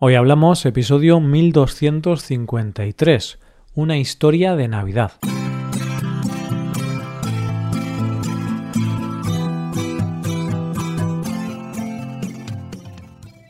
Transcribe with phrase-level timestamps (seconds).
[0.00, 3.40] Hoy hablamos episodio 1253,
[3.74, 5.10] una historia de Navidad.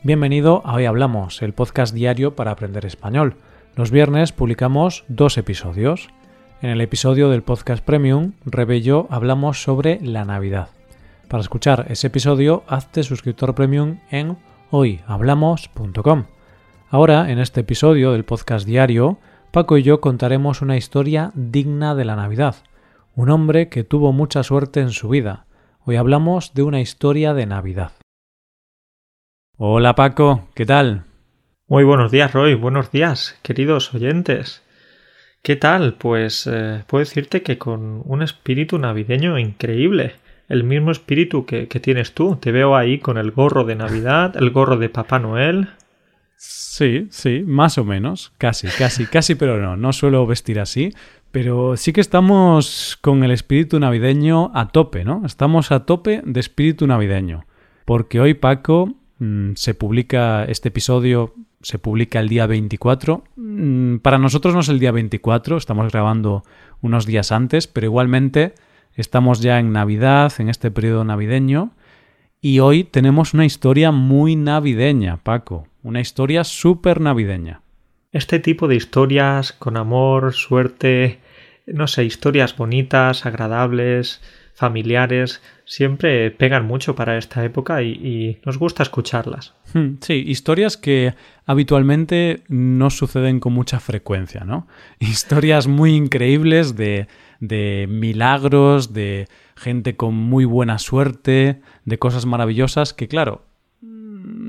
[0.01, 3.35] Bienvenido a Hoy Hablamos, el podcast diario para aprender español.
[3.75, 6.09] Los viernes publicamos dos episodios.
[6.63, 10.69] En el episodio del podcast Premium, Rebello, hablamos sobre la Navidad.
[11.27, 14.35] Para escuchar ese episodio, hazte suscriptor Premium en
[14.71, 16.25] hoyhablamos.com.
[16.91, 19.19] Ahora, en este episodio del podcast diario,
[19.51, 22.55] Paco y yo contaremos una historia digna de la Navidad.
[23.13, 25.45] Un hombre que tuvo mucha suerte en su vida.
[25.85, 27.91] Hoy hablamos de una historia de Navidad.
[29.55, 31.03] Hola Paco, ¿qué tal?
[31.67, 32.55] Muy buenos días, Roy.
[32.55, 34.63] Buenos días, queridos oyentes.
[35.43, 35.93] ¿Qué tal?
[35.93, 40.15] Pues eh, puedo decirte que con un espíritu navideño increíble.
[40.47, 42.37] El mismo espíritu que, que tienes tú.
[42.37, 45.69] Te veo ahí con el gorro de Navidad, el gorro de Papá Noel,
[46.41, 50.93] Sí, sí, más o menos, casi, casi, casi, pero no, no suelo vestir así,
[51.31, 55.25] pero sí que estamos con el espíritu navideño a tope, ¿no?
[55.25, 57.45] Estamos a tope de espíritu navideño,
[57.83, 64.17] porque hoy Paco mm, se publica este episodio, se publica el día 24, mm, para
[64.17, 66.43] nosotros no es el día 24, estamos grabando
[66.79, 68.53] unos días antes, pero igualmente
[68.95, 71.73] estamos ya en Navidad, en este periodo navideño,
[72.39, 77.61] y hoy tenemos una historia muy navideña, Paco una historia súper navideña.
[78.11, 81.19] Este tipo de historias con amor, suerte,
[81.67, 84.21] no sé, historias bonitas, agradables,
[84.55, 89.53] familiares, siempre pegan mucho para esta época y, nos gusta escucharlas.
[89.73, 91.13] Hmm, sí, historias que
[91.45, 94.67] habitualmente no suceden con mucha frecuencia, ¿no?
[94.99, 97.07] Historias muy increíbles de,
[97.39, 103.45] de milagros, de gente con muy buena suerte, de cosas maravillosas que, claro,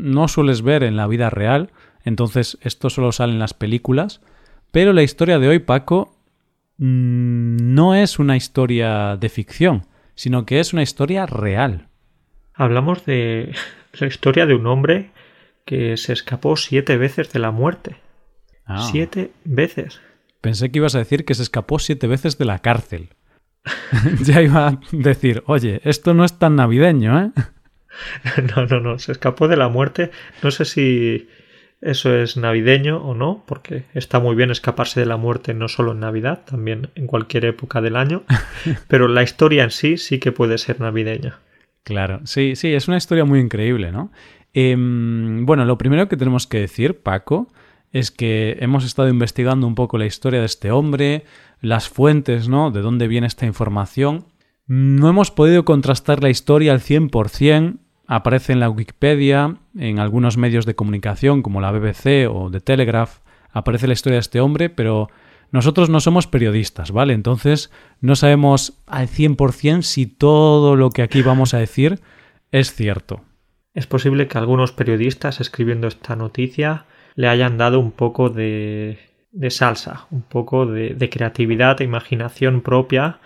[0.01, 1.71] no sueles ver en la vida real,
[2.05, 4.21] entonces esto solo sale en las películas,
[4.73, 6.17] pero la historia de hoy, Paco,
[6.79, 11.89] mm, no es una historia de ficción, sino que es una historia real.
[12.55, 13.55] Hablamos de
[14.01, 15.11] la historia de un hombre
[15.65, 17.97] que se escapó siete veces de la muerte.
[18.67, 18.89] Ah.
[18.91, 20.01] Siete veces.
[20.41, 23.11] Pensé que ibas a decir que se escapó siete veces de la cárcel.
[24.23, 27.33] ya iba a decir, oye, esto no es tan navideño, ¿eh?
[28.57, 30.11] no, no, no, se escapó de la muerte.
[30.43, 31.29] No sé si
[31.81, 35.93] eso es navideño o no, porque está muy bien escaparse de la muerte no solo
[35.93, 38.25] en Navidad, también en cualquier época del año,
[38.89, 41.39] pero la historia en sí sí que puede ser navideña.
[41.83, 44.13] Claro, sí, sí, es una historia muy increíble, ¿no?
[44.53, 47.49] Em, bueno, lo primero que tenemos que decir, Paco,
[47.93, 51.25] es que hemos estado investigando un poco la historia de este hombre,
[51.61, 52.71] las fuentes, ¿no?
[52.71, 54.27] De dónde viene esta información.
[54.73, 60.65] No hemos podido contrastar la historia al 100%, aparece en la Wikipedia, en algunos medios
[60.65, 63.19] de comunicación como la BBC o The Telegraph,
[63.51, 65.09] aparece la historia de este hombre, pero
[65.51, 67.15] nosotros no somos periodistas, ¿vale?
[67.15, 71.99] Entonces no sabemos al 100% si todo lo que aquí vamos a decir
[72.53, 73.23] es cierto.
[73.75, 76.85] Es posible que algunos periodistas escribiendo esta noticia
[77.17, 79.01] le hayan dado un poco de,
[79.33, 83.19] de salsa, un poco de, de creatividad e imaginación propia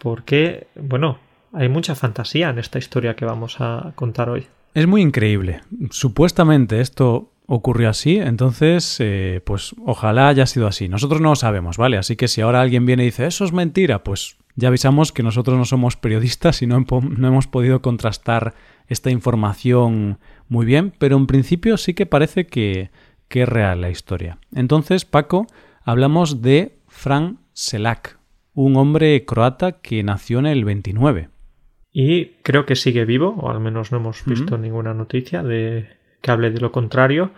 [0.00, 1.18] porque, bueno,
[1.52, 4.46] hay mucha fantasía en esta historia que vamos a contar hoy.
[4.74, 5.60] Es muy increíble.
[5.90, 10.88] Supuestamente esto ocurrió así, entonces, eh, pues ojalá haya sido así.
[10.88, 11.98] Nosotros no lo sabemos, ¿vale?
[11.98, 15.24] Así que si ahora alguien viene y dice, eso es mentira, pues ya avisamos que
[15.24, 18.54] nosotros no somos periodistas y no, hemos podido contrastar
[18.86, 20.18] esta información
[20.48, 22.90] muy bien, pero en principio sí que parece que,
[23.28, 24.38] que es real la historia.
[24.54, 25.46] Entonces, Paco,
[25.82, 28.19] hablamos de Frank Selak,
[28.54, 31.28] un hombre croata que nació en el 29.
[31.92, 35.88] Y creo que sigue vivo, o al menos no hemos visto ninguna noticia de
[36.20, 37.32] que hable de lo contrario,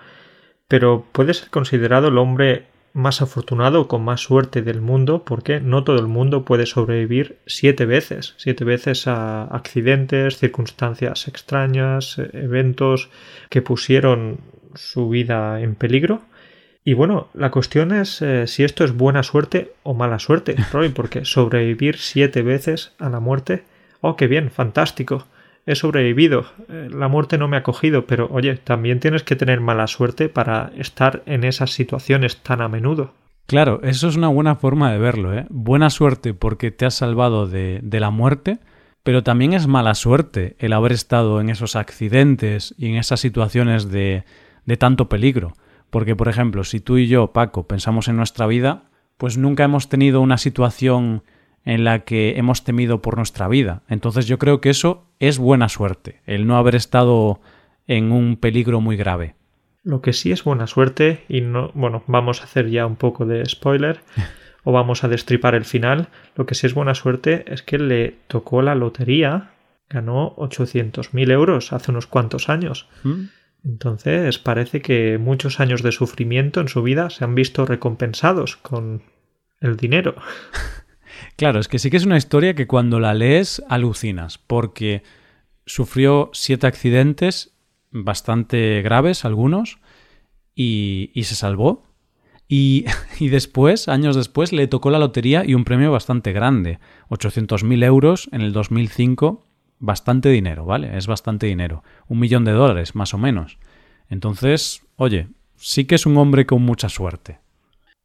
[0.68, 5.82] pero puede ser considerado el hombre más afortunado con más suerte del mundo porque no
[5.84, 13.08] todo el mundo puede sobrevivir siete veces, siete veces a accidentes, circunstancias extrañas, eventos
[13.48, 14.40] que pusieron
[14.74, 16.22] su vida en peligro
[16.84, 20.88] y bueno, la cuestión es eh, si esto es buena suerte o mala suerte, Roy,
[20.88, 23.64] porque sobrevivir siete veces a la muerte,
[24.00, 25.26] oh, qué bien, fantástico,
[25.64, 29.60] he sobrevivido, eh, la muerte no me ha cogido, pero oye, también tienes que tener
[29.60, 33.14] mala suerte para estar en esas situaciones tan a menudo.
[33.46, 35.46] Claro, eso es una buena forma de verlo, ¿eh?
[35.50, 38.58] Buena suerte porque te has salvado de, de la muerte,
[39.02, 43.90] pero también es mala suerte el haber estado en esos accidentes y en esas situaciones
[43.90, 44.24] de,
[44.64, 45.54] de tanto peligro.
[45.92, 48.84] Porque, por ejemplo, si tú y yo, Paco, pensamos en nuestra vida,
[49.18, 51.22] pues nunca hemos tenido una situación
[51.66, 53.82] en la que hemos temido por nuestra vida.
[53.90, 57.42] Entonces yo creo que eso es buena suerte, el no haber estado
[57.86, 59.34] en un peligro muy grave.
[59.82, 63.26] Lo que sí es buena suerte, y no, bueno, vamos a hacer ya un poco
[63.26, 64.00] de spoiler,
[64.64, 66.08] o vamos a destripar el final.
[66.36, 69.50] Lo que sí es buena suerte es que le tocó la lotería,
[69.90, 72.88] ganó 800.000 euros hace unos cuantos años.
[73.02, 73.24] ¿Mm?
[73.64, 79.02] Entonces parece que muchos años de sufrimiento en su vida se han visto recompensados con
[79.60, 80.14] el dinero.
[81.36, 85.02] Claro, es que sí que es una historia que cuando la lees alucinas, porque
[85.66, 87.54] sufrió siete accidentes
[87.90, 89.78] bastante graves, algunos,
[90.54, 91.84] y, se salvó.
[92.48, 92.86] Y,
[93.20, 96.78] y, después, años después, le tocó la lotería y un premio bastante grande,
[97.08, 99.44] 800.000 euros en el 2005,
[99.82, 100.96] bastante dinero, ¿vale?
[100.96, 103.58] Es bastante dinero, un millón de dólares, más o menos.
[104.08, 107.42] Entonces, oye, sí que es un hombre con mucha suerte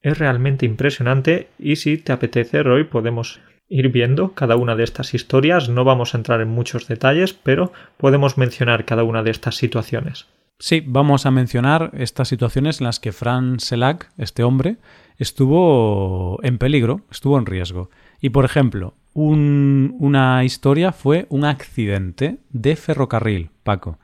[0.01, 3.39] es realmente impresionante y si te apetece, Roy, podemos
[3.69, 5.69] ir viendo cada una de estas historias.
[5.69, 10.27] No vamos a entrar en muchos detalles, pero podemos mencionar cada una de estas situaciones.
[10.59, 14.77] Sí, vamos a mencionar estas situaciones en las que Fran Selak, este hombre,
[15.17, 17.89] estuvo en peligro, estuvo en riesgo.
[18.21, 23.97] Y por ejemplo, una historia fue un accidente de ferrocarril, Paco.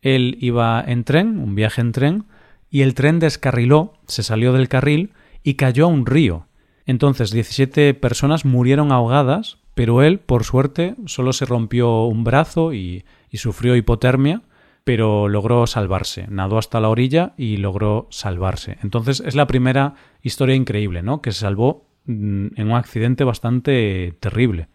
[0.00, 2.24] Él iba en tren, un viaje en tren,
[2.70, 5.12] y el tren descarriló, se salió del carril
[5.42, 6.46] y cayó a un río.
[6.86, 13.04] Entonces 17 personas murieron ahogadas, pero él, por suerte, solo se rompió un brazo y,
[13.32, 14.42] sufrió hipotermia,
[14.84, 16.26] pero logró salvarse.
[16.28, 18.78] Nadó hasta la orilla y logró salvarse.
[18.82, 21.20] Entonces es la primera historia increíble, ¿no?
[21.20, 24.68] Que se salvó en un accidente bastante terrible.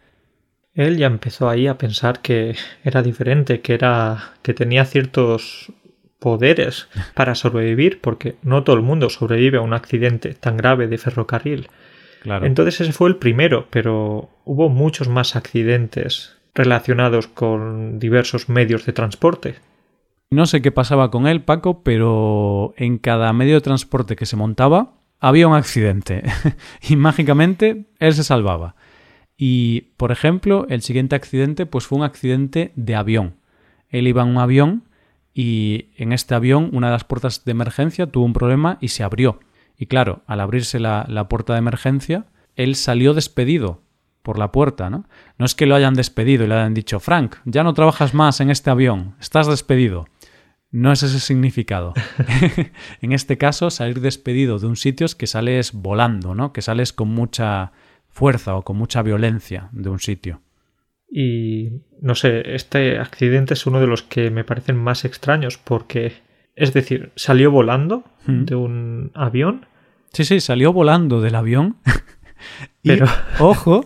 [0.74, 5.72] Él ya empezó ahí a pensar que era diferente, que era que tenía ciertos
[6.18, 10.98] poderes para sobrevivir, porque no todo el mundo sobrevive a un accidente tan grave de
[10.98, 11.68] ferrocarril.
[12.22, 12.46] Claro.
[12.46, 18.92] Entonces ese fue el primero, pero hubo muchos más accidentes relacionados con diversos medios de
[18.92, 19.54] transporte.
[20.30, 24.36] No sé qué pasaba con él, Paco, pero en cada medio de transporte que se
[24.36, 26.24] montaba había un accidente
[26.88, 28.74] y mágicamente él se salvaba.
[29.36, 33.36] Y, por ejemplo, el siguiente accidente pues fue un accidente de avión.
[33.88, 34.84] Él iba en un avión
[35.32, 39.02] y en este avión una de las puertas de emergencia tuvo un problema y se
[39.02, 39.40] abrió.
[39.78, 42.26] Y claro, al abrirse la, puerta de emergencia,
[42.56, 43.80] él salió despedido
[44.22, 45.06] por la puerta, ¿no?
[45.38, 48.40] No es que lo hayan despedido y le hayan dicho, Frank, ya no trabajas más
[48.40, 50.06] en este avión, estás despedido.
[50.72, 51.94] No es ese significado.
[53.02, 56.52] en este caso, salir despedido de un sitio es que sales volando, ¿no?
[56.52, 57.72] Que sales con mucha
[58.08, 60.42] fuerza o con mucha violencia de un sitio.
[61.10, 66.12] Y no sé, este accidente es uno de los que me parecen más extraños porque,
[66.54, 69.66] es decir, salió volando de un avión.
[70.12, 71.78] Sí, sí, salió volando del avión.
[72.84, 73.06] pero,
[73.40, 73.84] ojo.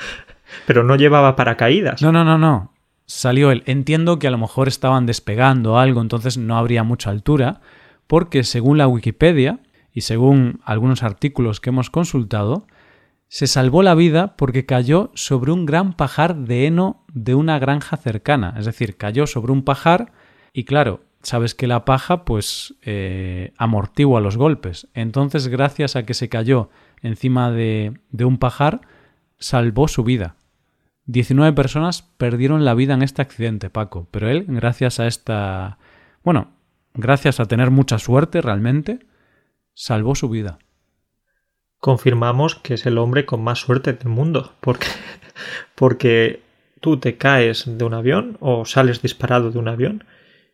[0.66, 2.00] pero no llevaba paracaídas.
[2.00, 2.73] No, no, no, no.
[3.06, 3.62] Salió él.
[3.66, 7.60] Entiendo que a lo mejor estaban despegando algo, entonces no habría mucha altura,
[8.06, 9.60] porque según la Wikipedia
[9.92, 12.66] y según algunos artículos que hemos consultado,
[13.28, 17.96] se salvó la vida porque cayó sobre un gran pajar de heno de una granja
[17.96, 18.54] cercana.
[18.58, 20.12] Es decir, cayó sobre un pajar
[20.52, 24.88] y claro, sabes que la paja pues eh, amortigua los golpes.
[24.94, 26.70] Entonces, gracias a que se cayó
[27.02, 28.82] encima de, de un pajar,
[29.38, 30.36] salvó su vida.
[31.06, 35.78] 19 personas perdieron la vida en este accidente, Paco, pero él, gracias a esta...
[36.22, 36.52] bueno,
[36.94, 39.00] gracias a tener mucha suerte realmente,
[39.74, 40.58] salvó su vida
[41.84, 44.86] confirmamos que es el hombre con más suerte del mundo, porque,
[45.74, 46.40] porque
[46.80, 50.04] tú te caes de un avión o sales disparado de un avión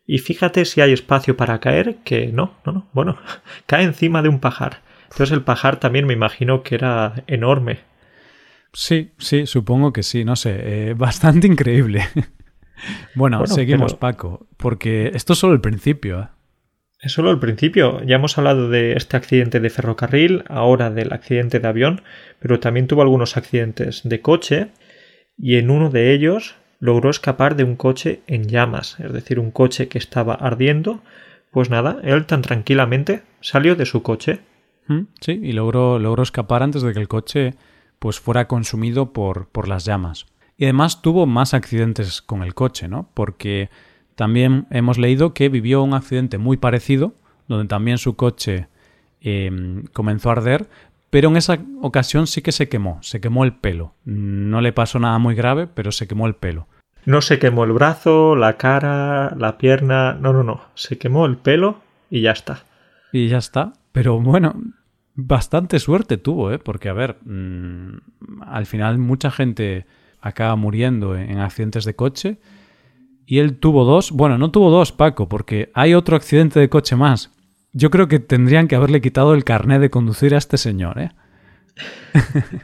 [0.05, 3.17] y fíjate si hay espacio para caer, que no, no, no, bueno,
[3.65, 4.81] cae encima de un pajar.
[5.03, 7.79] Entonces el pajar también me imagino que era enorme.
[8.73, 12.03] Sí, sí, supongo que sí, no sé, eh, bastante increíble.
[13.15, 16.21] bueno, seguimos, Paco, porque esto es solo el principio.
[16.21, 16.27] ¿eh?
[17.01, 18.03] Es solo el principio.
[18.03, 22.01] Ya hemos hablado de este accidente de ferrocarril, ahora del accidente de avión,
[22.39, 24.67] pero también tuvo algunos accidentes de coche
[25.37, 29.51] y en uno de ellos logró escapar de un coche en llamas, es decir, un
[29.51, 31.01] coche que estaba ardiendo.
[31.51, 34.39] Pues nada, él tan tranquilamente salió de su coche.
[34.87, 37.55] Mm, sí, y logró, logró escapar antes de que el coche
[38.01, 40.25] pues fuera consumido por, por las llamas.
[40.57, 43.07] Y además tuvo más accidentes con el coche, ¿no?
[43.13, 43.69] Porque
[44.15, 47.13] también hemos leído que vivió un accidente muy parecido,
[47.47, 48.69] donde también su coche
[49.21, 50.67] em, comenzó a arder,
[51.11, 53.93] pero en esa ocasión sí que se quemó, se quemó el pelo.
[54.03, 56.67] No le pasó nada muy grave, pero se quemó el pelo.
[57.05, 61.37] No se quemó el brazo, la cara, la pierna, no, no, no, se quemó el
[61.37, 62.63] pelo y ya está.
[63.11, 64.55] Y ya está, pero bueno,
[65.27, 66.59] bastante suerte tuvo, ¿eh?
[66.59, 67.97] Porque, a ver, mm,
[68.41, 69.85] al final mucha gente
[70.21, 72.37] acaba muriendo en accidentes de coche
[73.25, 74.11] y él tuvo dos.
[74.11, 77.31] Bueno, no tuvo dos, Paco, porque hay otro accidente de coche más.
[77.73, 81.11] Yo creo que tendrían que haberle quitado el carnet de conducir a este señor, ¿eh?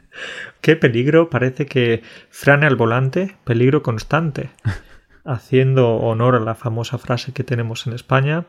[0.61, 4.49] Qué peligro, parece que frane al volante, peligro constante.
[5.23, 8.45] Haciendo honor a la famosa frase que tenemos en España,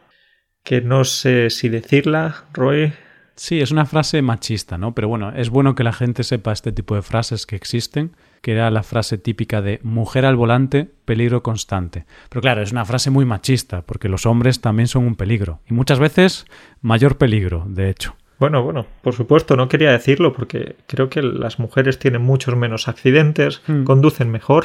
[0.65, 2.93] que no sé si decirla, Roy.
[3.39, 4.97] Sí, es una frase machista, ¿no?
[4.97, 8.51] Pero bueno, es bueno que la gente sepa este tipo de frases que existen, que
[8.51, 12.05] era la frase típica de mujer al volante, peligro constante.
[12.29, 15.75] Pero claro, es una frase muy machista, porque los hombres también son un peligro, y
[15.75, 16.47] muchas veces
[16.83, 18.17] mayor peligro, de hecho.
[18.41, 22.89] Bueno, bueno, por supuesto, no quería decirlo porque creo que las mujeres tienen muchos menos
[22.89, 23.85] accidentes, hmm.
[23.85, 24.65] conducen mejor.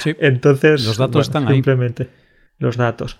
[0.00, 0.14] Sí.
[0.20, 1.54] Entonces, los datos están ahí.
[1.54, 2.10] Simplemente
[2.58, 3.18] los datos.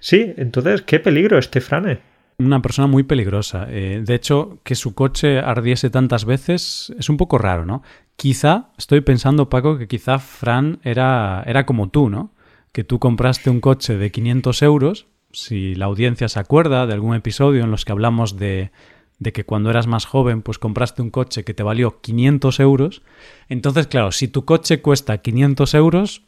[0.00, 2.00] Sí, entonces, qué peligro este Frane.
[2.40, 3.66] Una persona muy peligrosa.
[3.68, 7.82] Eh, de hecho, que su coche ardiese tantas veces es un poco raro, ¿no?
[8.14, 12.30] Quizá, estoy pensando, Paco, que quizá Fran era, era como tú, ¿no?
[12.70, 15.06] Que tú compraste un coche de 500 euros.
[15.32, 18.70] Si la audiencia se acuerda de algún episodio en los que hablamos de
[19.18, 23.02] de que cuando eras más joven pues compraste un coche que te valió 500 euros,
[23.48, 26.22] entonces claro, si tu coche cuesta 500 euros,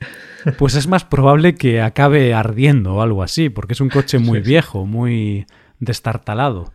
[0.58, 4.40] pues es más probable que acabe ardiendo o algo así, porque es un coche muy
[4.40, 5.46] viejo, muy
[5.80, 6.72] destartalado.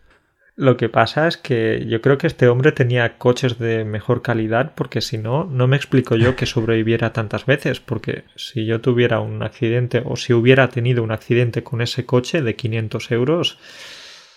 [0.58, 4.72] Lo que pasa es que yo creo que este hombre tenía coches de mejor calidad
[4.74, 9.20] porque si no, no me explico yo que sobreviviera tantas veces porque si yo tuviera
[9.20, 13.58] un accidente o si hubiera tenido un accidente con ese coche de 500 euros,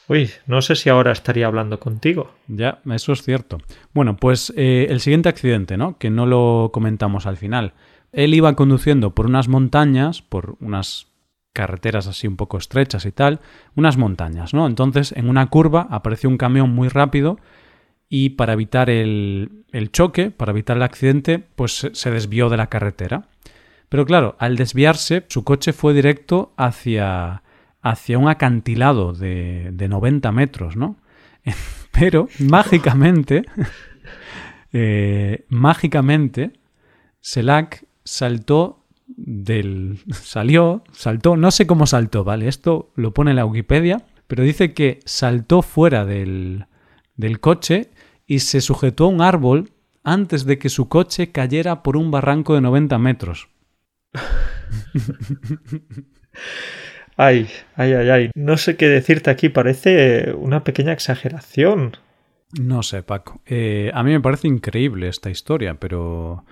[0.09, 2.33] Uy, no sé si ahora estaría hablando contigo.
[2.47, 3.59] Ya, eso es cierto.
[3.93, 5.99] Bueno, pues eh, el siguiente accidente, ¿no?
[5.99, 7.75] Que no lo comentamos al final.
[8.13, 11.08] Él iba conduciendo por unas montañas, por unas
[11.53, 13.41] carreteras así un poco estrechas y tal,
[13.75, 14.67] unas montañas, ¿no?
[14.67, 17.39] Entonces, en una curva apareció un camión muy rápido
[18.09, 22.69] y para evitar el, el choque, para evitar el accidente, pues se desvió de la
[22.69, 23.29] carretera.
[23.89, 27.43] Pero claro, al desviarse, su coche fue directo hacia
[27.81, 30.97] hacia un acantilado de, de 90 metros, ¿no?
[31.93, 33.45] Pero mágicamente,
[34.73, 36.53] eh, mágicamente,
[37.21, 39.99] Selak saltó del...
[40.13, 42.49] salió, saltó, no sé cómo saltó, ¿vale?
[42.49, 46.67] Esto lo pone en la Wikipedia, pero dice que saltó fuera del,
[47.17, 47.91] del coche
[48.27, 49.73] y se sujetó a un árbol
[50.05, 53.49] antes de que su coche cayera por un barranco de 90 metros.
[57.21, 58.31] Ay, ay, ay, ay.
[58.37, 61.97] No sé qué decirte aquí, parece una pequeña exageración.
[62.53, 63.43] No sé, Paco.
[63.45, 66.45] Eh, a mí me parece increíble esta historia, pero...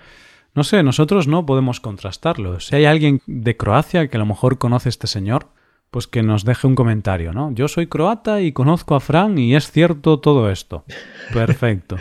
[0.57, 2.59] No sé, nosotros no podemos contrastarlo.
[2.61, 5.49] Si hay alguien de Croacia que a lo mejor conoce a este señor,
[5.91, 7.53] pues que nos deje un comentario, ¿no?
[7.53, 10.85] Yo soy croata y conozco a Fran y es cierto todo esto.
[11.33, 11.99] Perfecto.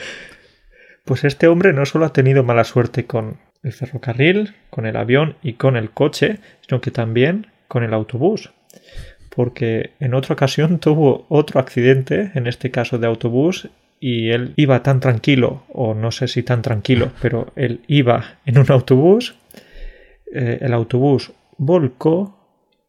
[1.05, 5.35] pues este hombre no solo ha tenido mala suerte con el ferrocarril, con el avión
[5.43, 8.51] y con el coche, sino que también con el autobús
[9.35, 14.83] porque en otra ocasión tuvo otro accidente, en este caso de autobús, y él iba
[14.83, 19.35] tan tranquilo, o no sé si tan tranquilo, pero él iba en un autobús,
[20.33, 22.37] eh, el autobús volcó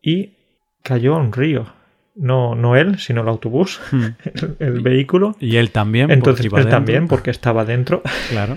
[0.02, 0.34] y
[0.82, 1.74] cayó a un río.
[2.14, 4.04] No, no él, sino el autobús, hmm.
[4.58, 5.36] el, vehículo.
[5.38, 6.10] Y él también.
[6.10, 8.02] Entonces él también, porque estaba dentro.
[8.30, 8.56] Claro.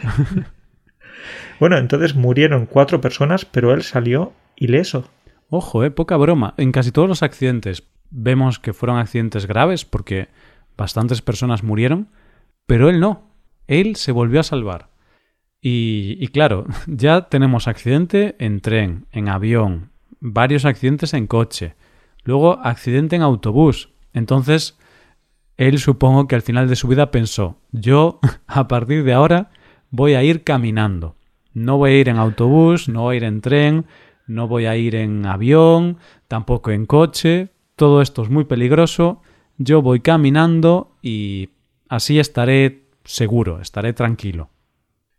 [1.60, 5.10] bueno, entonces murieron cuatro personas, pero él salió ileso.
[5.50, 6.54] Ojo, eh, poca broma.
[6.58, 10.30] En casi todos los accidentes vemos que fueron accidentes graves porque
[10.78, 12.08] bastantes personas murieron,
[12.70, 13.24] pero él no.
[13.66, 14.92] Él se volvió a salvar.
[15.60, 21.74] Y, claro, ya tenemos accidente en tren, en avión, varios accidentes en coche,
[22.24, 23.90] luego accidente en autobús.
[24.14, 24.78] Entonces,
[25.58, 29.50] él supongo que al final de su vida pensó, yo a partir de ahora
[29.90, 31.16] voy a ir caminando.
[31.56, 33.86] No voy a ir en autobús, no voy a ir en tren,
[34.28, 35.98] no voy a ir en avión,
[36.28, 39.24] tampoco en coche, todo esto es muy peligroso,
[39.58, 41.50] yo voy caminando y
[41.90, 44.50] así estaré seguro, estaré tranquilo.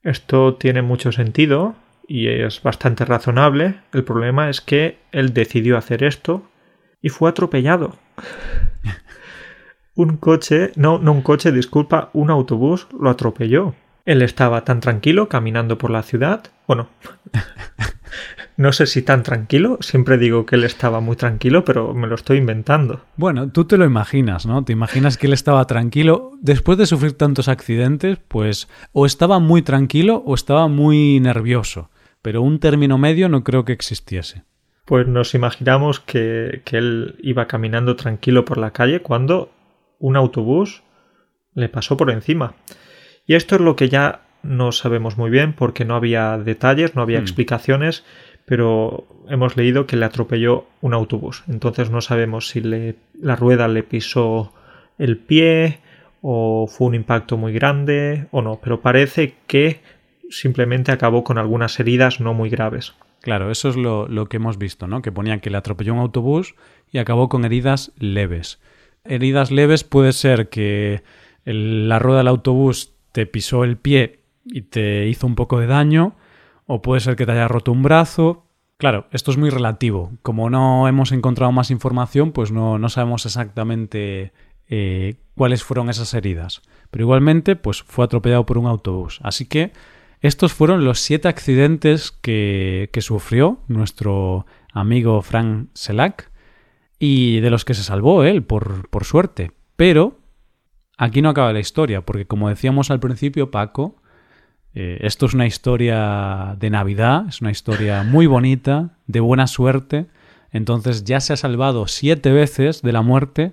[0.02, 1.74] Esto tiene mucho sentido
[2.08, 3.80] y es bastante razonable.
[3.92, 6.48] El problema es que él decidió hacer esto
[7.02, 7.96] y fue atropellado.
[9.94, 13.74] un coche, no, no un coche, disculpa, un autobús lo atropelló.
[14.06, 16.44] Él estaba tan tranquilo caminando por la ciudad.
[16.66, 16.88] Bueno,
[18.60, 22.14] no sé si tan tranquilo, siempre digo que él estaba muy tranquilo, pero me lo
[22.14, 23.00] estoy inventando.
[23.16, 24.62] Bueno, tú te lo imaginas, ¿no?
[24.66, 26.32] Te imaginas que él estaba tranquilo.
[26.42, 31.88] Después de sufrir tantos accidentes, pues o estaba muy tranquilo o estaba muy nervioso.
[32.20, 34.44] Pero un término medio no creo que existiese.
[34.84, 39.50] Pues nos imaginamos que, que él iba caminando tranquilo por la calle cuando
[39.98, 40.82] un autobús
[41.54, 42.56] le pasó por encima.
[43.24, 47.02] Y esto es lo que ya no sabemos muy bien porque no había detalles, no
[47.02, 47.22] había hmm.
[47.22, 48.04] explicaciones
[48.50, 51.44] pero hemos leído que le atropelló un autobús.
[51.46, 54.52] Entonces no sabemos si la rueda le pisó
[54.98, 55.78] el pie
[56.20, 59.82] o fue un impacto muy grande o no, pero parece que
[60.30, 62.94] simplemente acabó con algunas heridas no muy graves.
[63.20, 65.00] Claro, eso es lo, que hemos visto, ¿no?
[65.00, 66.56] Que ponían que le atropelló un autobús
[66.90, 68.58] y acabó con heridas leves.
[69.04, 71.04] Heridas leves puede ser que
[71.44, 76.16] la rueda del autobús te pisó el pie y te hizo un poco de daño,
[76.72, 78.46] o puede ser que te haya roto un brazo.
[78.76, 80.12] Claro, esto es muy relativo.
[80.22, 84.32] Como no hemos encontrado más información, pues no, no sabemos exactamente
[84.68, 86.62] eh, cuáles fueron esas heridas.
[86.92, 89.18] Pero igualmente, pues fue atropellado por un autobús.
[89.24, 89.72] Así que
[90.20, 96.30] estos fueron los siete accidentes que, que sufrió nuestro amigo Frank Selak
[97.00, 99.50] y de los que se salvó él, por, por suerte.
[99.74, 100.20] Pero
[100.96, 103.99] aquí no acaba la historia, porque como decíamos al principio, Paco,
[104.74, 110.06] eh, esto es una historia de Navidad, es una historia muy bonita, de buena suerte.
[110.52, 113.52] Entonces ya se ha salvado siete veces de la muerte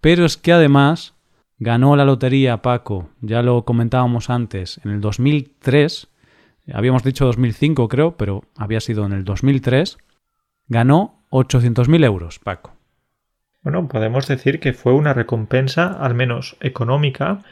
[0.00, 1.14] pero es que además
[1.58, 6.08] ganó la lotería Paco, ya lo comentábamos antes, en el 2003,
[6.72, 9.98] habíamos dicho 2005 creo, pero había sido en el 2003,
[10.68, 12.74] ganó 800.000 euros Paco.
[13.62, 17.42] Bueno, podemos decir que fue una recompensa, al menos económica,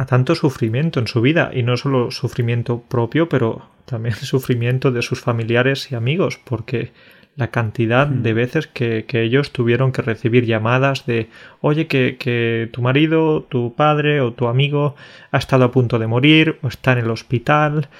[0.00, 5.02] a tanto sufrimiento en su vida, y no solo sufrimiento propio, pero también sufrimiento de
[5.02, 6.92] sus familiares y amigos, porque
[7.36, 11.28] la cantidad de veces que, ellos tuvieron que recibir llamadas de
[11.60, 14.96] oye que, que, tu marido, tu padre o tu amigo
[15.32, 17.90] ha estado a punto de morir o está en el hospital.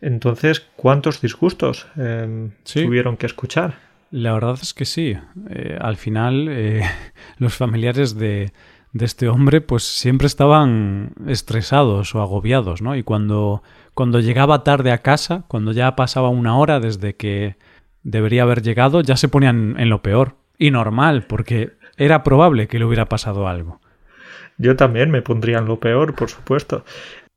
[0.00, 3.74] Entonces, ¿cuántos disgustos em, tuvieron que escuchar?
[4.10, 5.18] La verdad es que sí.
[5.50, 6.82] Eh, al final, eh,
[7.36, 8.52] los familiares de,
[8.92, 12.94] de este hombre pues siempre estaban estresados o agobiados, ¿no?
[12.96, 13.62] Y cuando,
[13.94, 17.56] cuando llegaba tarde a casa, cuando ya pasaba una hora desde que
[18.02, 20.36] debería haber llegado, ya se ponían en lo peor.
[20.58, 23.80] Y normal, porque era probable que le hubiera pasado algo.
[24.58, 26.84] Yo también me pondría en lo peor, por supuesto.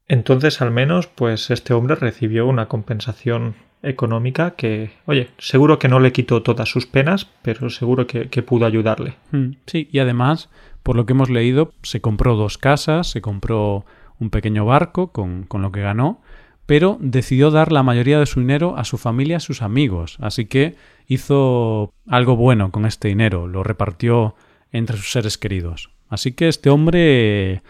[0.08, 6.00] Entonces, al menos, pues este hombre recibió una compensación económica que, oye, seguro que no
[6.00, 9.16] le quitó todas sus penas, pero seguro que, pudo ayudarle.
[9.32, 10.50] Hmm, sí, y además,
[10.86, 13.86] por lo que hemos leído, se compró dos casas, se compró
[14.20, 16.22] un pequeño barco con, con lo que ganó,
[16.68, 20.46] pero decidió dar la mayoría de su dinero a su familia, a sus amigos, así
[20.46, 20.76] que
[21.08, 24.36] hizo algo bueno con este dinero, lo repartió
[24.72, 25.90] entre sus seres queridos.
[26.08, 27.64] Así que este hombre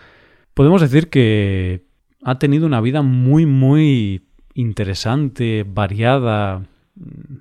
[0.53, 1.85] podemos decir que
[2.21, 6.65] ha tenido una vida muy, muy interesante, variada,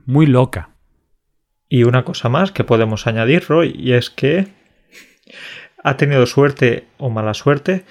[0.06, 0.70] muy loca.
[1.68, 4.46] Y una cosa más que podemos añadir, Roy, y es que
[5.84, 7.84] ha tenido suerte o mala suerte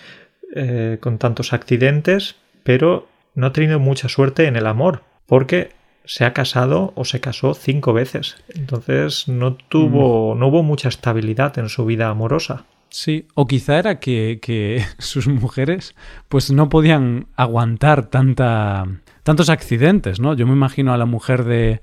[0.54, 5.72] eh, con tantos accidentes, pero no ha tenido mucha suerte en el amor, porque
[6.04, 8.44] se ha casado o se casó cinco veces.
[8.50, 10.40] Entonces no tuvo, mm.
[10.40, 12.66] no hubo mucha estabilidad en su vida amorosa.
[12.90, 15.96] Sí, o quizá era que, que, sus mujeres
[16.30, 18.86] pues no podían aguantar tanta,
[19.24, 20.34] tantos accidentes, ¿no?
[20.34, 21.82] Yo me imagino a la mujer de,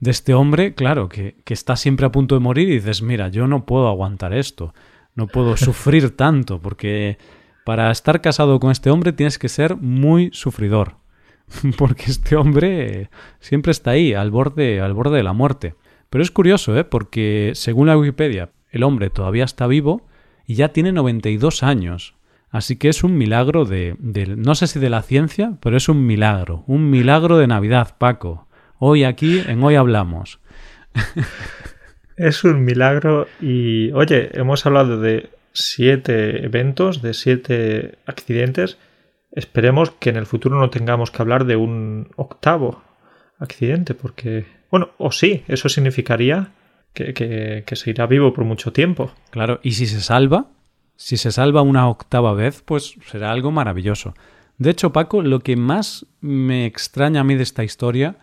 [0.00, 3.28] de este hombre, claro, que, que está siempre a punto de morir y dices, mira,
[3.28, 4.74] yo no puedo aguantar esto,
[5.14, 7.18] no puedo sufrir tanto, porque
[7.64, 10.96] para estar casado con este hombre tienes que ser muy sufridor.
[11.78, 15.74] Porque este hombre siempre está ahí, al borde, al borde de la muerte.
[16.08, 16.84] Pero es curioso, ¿eh?
[16.84, 20.06] Porque según la Wikipedia, el hombre todavía está vivo
[20.46, 22.14] y ya tiene 92 años.
[22.50, 25.88] Así que es un milagro de, de, no sé si de la ciencia, pero es
[25.88, 26.64] un milagro.
[26.66, 28.48] Un milagro de Navidad, Paco.
[28.78, 30.40] Hoy aquí, en Hoy Hablamos.
[32.20, 38.76] Es un milagro y, oye, hemos hablado de siete eventos, de siete accidentes.
[39.32, 42.82] Esperemos que en el futuro no tengamos que hablar de un octavo
[43.38, 46.52] accidente, porque, bueno, o sí, eso significaría
[46.92, 49.10] que, que, se irá vivo por mucho tiempo.
[49.30, 50.50] Claro, y si se salva,
[50.96, 54.12] si se salva una octava vez, pues será algo maravilloso.
[54.58, 58.18] De hecho, Paco, lo que más me extraña a mí de esta historia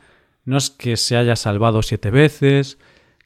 [0.45, 2.77] no es que se haya salvado siete veces,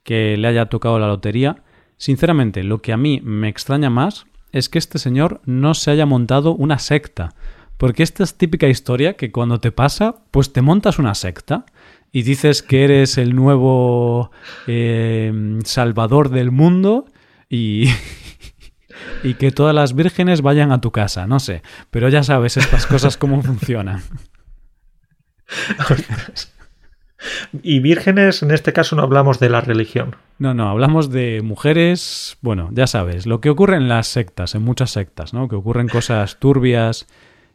[0.04, 1.64] que le haya tocado la lotería,
[2.02, 6.08] Sinceramente, lo que a mí me extraña más es que este señor no se haya
[6.08, 7.36] montado una secta.
[7.78, 11.64] Porque esta es típica historia que cuando te pasa, pues te montas una secta
[12.12, 14.32] y dices que eres el nuevo
[14.66, 17.06] eh, salvador del mundo
[17.50, 17.88] y,
[19.24, 21.62] y que todas las vírgenes vayan a tu casa, no sé.
[21.92, 24.02] Pero ya sabes estas cosas cómo funcionan.
[27.62, 30.16] Y vírgenes, en este caso no hablamos de la religión.
[30.40, 34.64] No, no, hablamos de mujeres, bueno, ya sabes, lo que ocurre en las sectas, en
[34.64, 35.48] muchas sectas, ¿no?
[35.48, 37.08] Que ocurren cosas turbias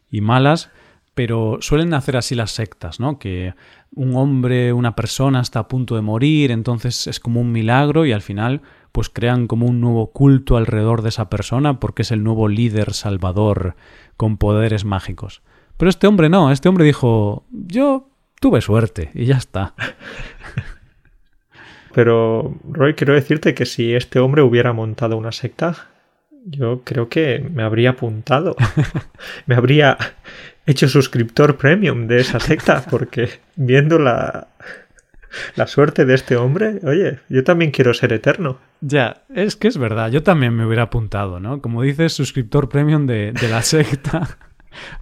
[0.09, 0.69] y malas,
[1.13, 3.19] pero suelen hacer así las sectas, ¿no?
[3.19, 3.55] Que
[3.93, 8.11] un hombre, una persona está a punto de morir, entonces es como un milagro y
[8.11, 12.23] al final pues crean como un nuevo culto alrededor de esa persona porque es el
[12.23, 13.75] nuevo líder salvador
[14.15, 15.41] con poderes mágicos.
[15.77, 19.73] Pero este hombre no, este hombre dijo, yo tuve suerte y ya está.
[21.93, 25.87] Pero, Roy, quiero decirte que si este hombre hubiera montado una secta,
[26.45, 28.55] yo creo que me habría apuntado.
[29.47, 29.97] me habría
[30.65, 34.47] hecho suscriptor premium de esa secta, porque viendo la,
[35.55, 38.59] la suerte de este hombre, oye, yo también quiero ser eterno.
[38.81, 41.61] Ya, es que es verdad, yo también me hubiera apuntado, ¿no?
[41.61, 44.37] Como dices, suscriptor premium de, la secta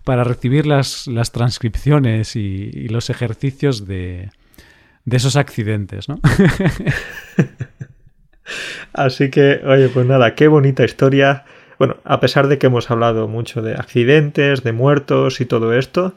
[0.03, 4.29] para recibir las, las transcripciones y, los ejercicios de,
[5.05, 6.19] de esos accidentes, ¿no?
[8.93, 11.45] Así que, oye, pues nada, qué bonita historia.
[11.77, 16.15] Bueno, a pesar de que hemos hablado mucho de accidentes, de muertos y todo esto,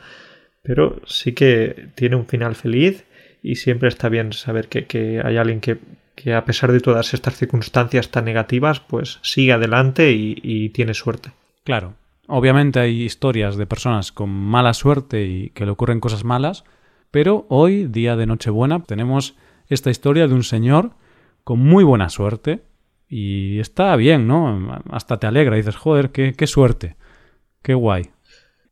[0.62, 3.05] pero sí que tiene un final feliz
[3.42, 5.79] y siempre está bien saber que, hay alguien que,
[6.14, 11.31] que, a pesar de todas estas circunstancias tan negativas, pues sigue adelante y, tiene suerte.
[11.64, 11.94] Claro.
[12.31, 16.62] Obviamente hay historias de personas con mala suerte y que le ocurren cosas malas,
[17.11, 19.35] pero hoy, día de Nochebuena, tenemos
[19.69, 20.91] esta historia de un señor
[21.43, 22.62] con muy buena suerte
[23.09, 24.83] y está bien, ¿no?
[24.91, 26.97] Hasta te alegra, dices, joder, qué, qué suerte,
[27.62, 28.11] qué guay.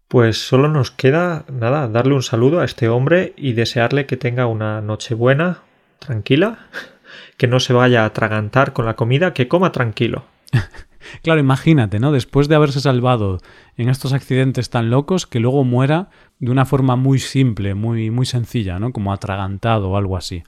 [0.06, 4.46] Pues solo nos queda nada, darle un saludo a este hombre y desearle que tenga
[4.46, 5.62] una noche buena,
[5.98, 6.68] tranquila,
[7.38, 10.26] que no se vaya a atragantar con la comida, que coma tranquilo.
[11.22, 12.12] claro, imagínate, ¿no?
[12.12, 13.38] Después de haberse salvado
[13.76, 18.26] en estos accidentes tan locos, que luego muera de una forma muy simple, muy, muy
[18.26, 18.92] sencilla, ¿no?
[18.92, 20.42] Como atragantado o algo así.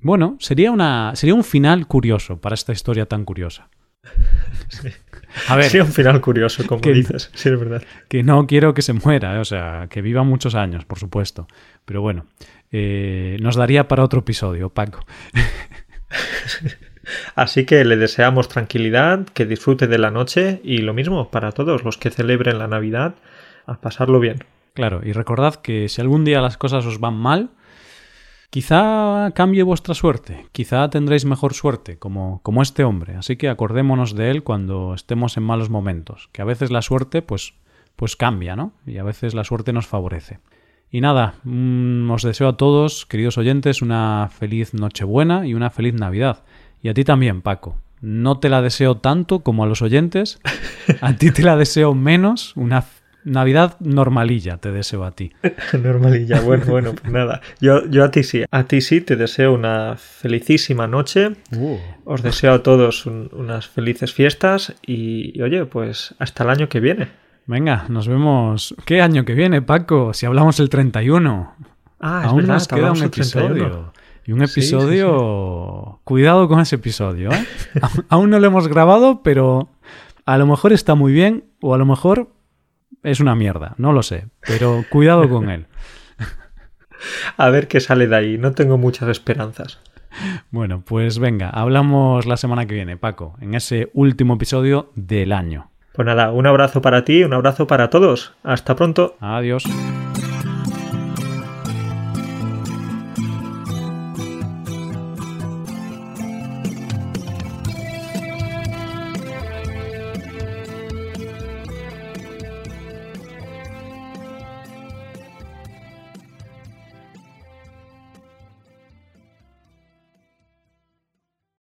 [0.00, 3.68] Bueno, sería, una, sería un final curioso para esta historia tan curiosa.
[4.68, 4.88] Sí.
[5.48, 7.30] A ver, sí, un final curioso, como dices.
[7.34, 7.82] Sí, es verdad.
[8.08, 9.38] Que no quiero que se muera, ¿eh?
[9.38, 11.46] o sea, que viva muchos años, por supuesto.
[11.84, 12.26] Pero bueno,
[12.72, 15.04] eh, nos daría para otro episodio, Paco.
[17.34, 21.84] Así que le deseamos tranquilidad, que disfrute de la noche y lo mismo para todos
[21.84, 23.14] los que celebren la Navidad,
[23.66, 24.44] a pasarlo bien.
[24.74, 27.50] Claro, y recordad que si algún día las cosas os van mal,
[28.50, 34.14] Quizá cambie vuestra suerte, quizá tendréis mejor suerte, como, como este hombre, así que acordémonos
[34.14, 37.52] de él cuando estemos en malos momentos, que a veces la suerte pues,
[37.94, 38.72] pues cambia, ¿no?
[38.86, 40.38] Y a veces la suerte nos favorece.
[40.90, 45.92] Y nada, mm, os deseo a todos, queridos oyentes, una feliz Nochebuena y una feliz
[45.92, 46.44] Navidad.
[46.82, 47.76] Y a ti también, Paco.
[48.00, 50.40] No te la deseo tanto como a los oyentes,
[51.00, 52.84] a ti te la deseo menos, una
[53.24, 55.32] Navidad normalilla te deseo a ti.
[55.82, 57.40] normalilla, bueno, bueno, pues nada.
[57.60, 58.44] Yo, yo a ti sí.
[58.50, 61.32] A ti sí te deseo una felicísima noche.
[61.52, 61.78] Uh.
[62.04, 67.08] Os deseo a todos unas felices fiestas y, oye, pues hasta el año que viene.
[67.46, 68.74] Venga, nos vemos.
[68.84, 70.12] ¿Qué año que viene, Paco?
[70.14, 71.54] Si hablamos el 31.
[72.00, 73.92] Ah, es Aún verdad, nos queda un episodio.
[74.28, 76.00] Y un episodio...
[76.04, 77.46] Cuidado con ese episodio, ¿eh?
[78.10, 79.70] Aún no lo hemos grabado, pero
[80.26, 82.28] a lo mejor está muy bien o a lo mejor
[83.02, 85.64] es una mierda, no lo sé, pero cuidado con él.
[87.38, 89.80] A ver qué sale de ahí, no tengo muchas esperanzas.
[90.50, 95.70] Bueno, pues venga, hablamos la semana que viene, Paco, en ese último episodio del año.
[95.94, 98.34] Pues nada, un abrazo para ti, un abrazo para todos.
[98.42, 99.16] Hasta pronto.
[99.20, 99.64] Adiós.